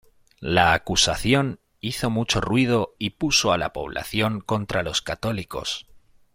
La 0.39 0.73
acusación 0.73 1.59
hizo 1.79 2.09
mucho 2.09 2.41
ruido 2.41 2.95
y 2.97 3.11
puso 3.11 3.53
a 3.53 3.59
la 3.59 3.71
población 3.71 4.41
contra 4.41 4.81
los 4.81 5.03
católicos. 5.03 5.85